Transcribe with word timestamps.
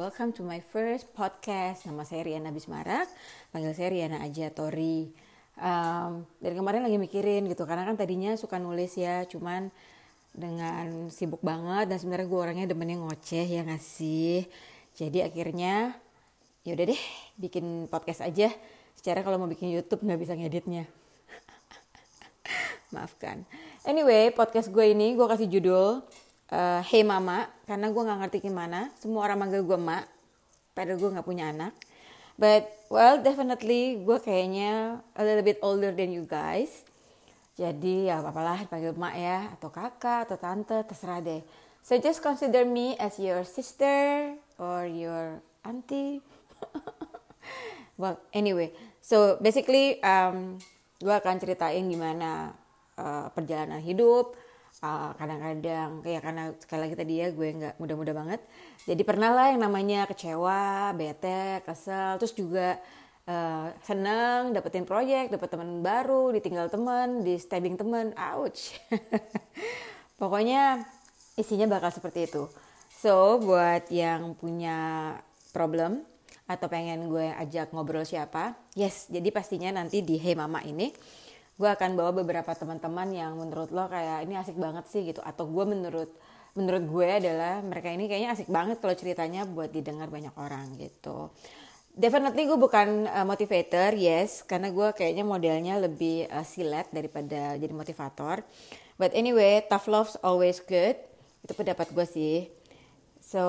welcome 0.00 0.32
to 0.32 0.40
my 0.40 0.64
first 0.72 1.12
podcast. 1.12 1.84
Nama 1.84 2.00
saya 2.08 2.24
Riana 2.24 2.48
Bismarak, 2.48 3.04
panggil 3.52 3.76
saya 3.76 3.92
Riana 3.92 4.24
aja 4.24 4.48
Tori. 4.48 5.12
Um, 5.60 6.24
dari 6.40 6.56
kemarin 6.56 6.80
lagi 6.80 6.96
mikirin 6.96 7.44
gitu, 7.44 7.68
karena 7.68 7.84
kan 7.84 8.00
tadinya 8.00 8.32
suka 8.32 8.56
nulis 8.56 8.96
ya, 8.96 9.28
cuman 9.28 9.68
dengan 10.32 11.12
sibuk 11.12 11.44
banget 11.44 11.92
dan 11.92 12.00
sebenarnya 12.00 12.32
gue 12.32 12.40
orangnya 12.40 12.66
demennya 12.72 12.96
ngoceh 12.96 13.44
ya 13.44 13.60
ngasih. 13.60 14.48
Jadi 14.96 15.20
akhirnya 15.20 15.92
yaudah 16.64 16.96
deh 16.96 17.02
bikin 17.36 17.84
podcast 17.92 18.24
aja. 18.24 18.48
Secara 18.96 19.20
kalau 19.20 19.36
mau 19.36 19.52
bikin 19.52 19.68
YouTube 19.68 20.00
nggak 20.00 20.20
bisa 20.24 20.32
ngeditnya. 20.32 20.88
Maafkan. 22.96 23.44
Anyway, 23.84 24.32
podcast 24.32 24.72
gue 24.72 24.96
ini 24.96 25.12
gue 25.12 25.28
kasih 25.28 25.60
judul 25.60 26.00
uh, 26.52 26.82
Hey 26.84 27.06
Mama 27.06 27.48
karena 27.64 27.90
gue 27.90 28.02
nggak 28.02 28.18
ngerti 28.26 28.38
gimana 28.50 28.90
semua 28.98 29.26
orang 29.26 29.46
manggil 29.46 29.62
gue 29.62 29.78
mak 29.78 30.06
padahal 30.74 30.98
gue 30.98 31.10
nggak 31.16 31.26
punya 31.26 31.50
anak. 31.50 31.74
But 32.40 32.68
well 32.92 33.20
definitely 33.20 34.00
gue 34.02 34.18
kayaknya 34.20 35.02
a 35.14 35.22
little 35.22 35.44
bit 35.46 35.58
older 35.62 35.94
than 35.94 36.10
you 36.12 36.26
guys. 36.26 36.84
Jadi 37.58 38.08
ya 38.08 38.22
apalah 38.24 38.64
panggil 38.66 38.96
mak 38.96 39.14
ya 39.16 39.50
atau 39.58 39.68
kakak 39.68 40.28
atau 40.28 40.36
tante 40.36 40.78
terserah 40.86 41.20
deh. 41.22 41.42
So 41.80 41.96
just 41.96 42.20
consider 42.20 42.68
me 42.68 42.92
as 43.00 43.16
your 43.16 43.42
sister 43.46 44.36
or 44.60 44.84
your 44.84 45.40
auntie. 45.64 46.20
Well 48.00 48.16
anyway 48.32 48.72
so 49.04 49.36
basically 49.44 50.00
um, 50.00 50.56
gue 51.04 51.12
akan 51.12 51.36
ceritain 51.36 51.84
gimana 51.84 52.56
uh, 52.96 53.28
perjalanan 53.36 53.84
hidup 53.84 54.32
kadang 54.78 55.18
kadang-kadang. 55.18 55.90
Kayak 56.06 56.22
karena 56.22 56.42
sekali 56.62 56.80
lagi 56.86 56.94
tadi 56.94 57.14
ya 57.18 57.28
gue 57.34 57.48
nggak 57.50 57.74
muda-muda 57.82 58.12
banget. 58.14 58.40
Jadi 58.86 59.02
pernah 59.02 59.34
lah 59.34 59.46
yang 59.50 59.60
namanya 59.66 60.06
kecewa 60.06 60.94
bete 60.94 61.66
kesel. 61.66 62.16
Terus 62.22 62.34
juga 62.38 62.78
uh, 63.26 63.74
seneng 63.82 64.54
dapetin 64.54 64.86
proyek 64.86 65.34
dapet 65.34 65.48
teman 65.50 65.82
baru 65.82 66.30
ditinggal 66.30 66.70
teman 66.70 67.26
di 67.26 67.34
stabbing 67.36 67.74
teman. 67.74 68.14
Ouch. 68.14 68.78
Pokoknya 70.20 70.86
isinya 71.34 71.66
bakal 71.66 71.90
seperti 71.90 72.30
itu. 72.30 72.46
So 73.00 73.40
buat 73.40 73.88
yang 73.88 74.36
punya 74.36 75.16
problem 75.50 76.04
atau 76.50 76.66
pengen 76.66 77.06
gue 77.06 77.30
ajak 77.30 77.70
ngobrol 77.70 78.02
siapa 78.02 78.58
yes 78.74 79.06
jadi 79.06 79.30
pastinya 79.30 79.70
nanti 79.70 80.02
di 80.02 80.18
Hey 80.18 80.34
Mama 80.34 80.58
ini 80.66 80.90
gue 81.60 81.68
akan 81.68 81.92
bawa 81.92 82.16
beberapa 82.16 82.56
teman-teman 82.56 83.12
yang 83.12 83.36
menurut 83.36 83.68
lo 83.68 83.84
kayak 83.92 84.24
ini 84.24 84.40
asik 84.40 84.56
banget 84.56 84.88
sih 84.88 85.04
gitu. 85.04 85.20
Atau 85.20 85.44
gue 85.52 85.64
menurut 85.68 86.08
menurut 86.56 86.82
gue 86.88 87.08
adalah 87.20 87.60
mereka 87.60 87.92
ini 87.92 88.08
kayaknya 88.08 88.32
asik 88.32 88.48
banget 88.48 88.80
kalau 88.80 88.96
ceritanya 88.96 89.44
buat 89.44 89.68
didengar 89.68 90.08
banyak 90.08 90.32
orang 90.40 90.72
gitu. 90.80 91.28
Definitely 91.92 92.48
gue 92.48 92.56
bukan 92.56 93.04
uh, 93.04 93.28
motivator 93.28 93.92
yes 93.92 94.40
karena 94.48 94.72
gue 94.72 94.88
kayaknya 94.96 95.20
modelnya 95.20 95.74
lebih 95.76 96.24
uh, 96.32 96.46
silet 96.48 96.88
daripada 96.96 97.60
jadi 97.60 97.74
motivator. 97.76 98.40
But 98.96 99.12
anyway 99.12 99.60
tough 99.68 99.84
love's 99.84 100.16
always 100.24 100.64
good. 100.64 100.96
Itu 101.44 101.52
pendapat 101.52 101.92
gue 101.92 102.06
sih. 102.08 102.36
So 103.20 103.44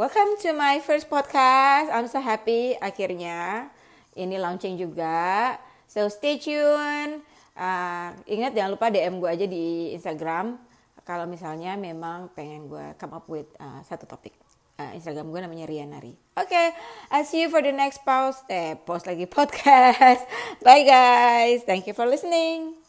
welcome 0.00 0.40
to 0.40 0.56
my 0.56 0.80
first 0.80 1.12
podcast. 1.12 1.92
I'm 1.92 2.08
so 2.08 2.16
happy 2.16 2.80
akhirnya 2.80 3.68
ini 4.16 4.40
launching 4.40 4.80
juga. 4.80 5.60
So 5.84 6.08
stay 6.08 6.40
tuned 6.40 7.31
Uh, 7.52 8.16
ingat 8.24 8.56
jangan 8.56 8.70
lupa 8.72 8.88
DM 8.88 9.20
gue 9.20 9.28
aja 9.28 9.46
di 9.46 9.92
Instagram 9.92 10.56
kalau 11.02 11.26
misalnya 11.26 11.74
memang 11.74 12.30
pengen 12.32 12.70
gue 12.70 12.94
come 12.96 13.12
up 13.12 13.26
with 13.28 13.48
uh, 13.58 13.82
satu 13.84 14.06
topik. 14.08 14.32
Uh, 14.80 14.96
Instagram 14.96 15.28
gue 15.28 15.40
namanya 15.44 15.66
Rianari. 15.68 16.16
Oke, 16.32 16.48
okay, 16.48 16.66
I 17.12 17.28
see 17.28 17.44
you 17.44 17.52
for 17.52 17.60
the 17.60 17.74
next 17.74 18.02
post. 18.08 18.48
Eh, 18.48 18.72
post 18.88 19.04
lagi 19.04 19.28
podcast. 19.36 20.24
Bye 20.64 20.88
guys. 20.88 21.62
Thank 21.68 21.84
you 21.84 21.94
for 21.94 22.08
listening. 22.08 22.81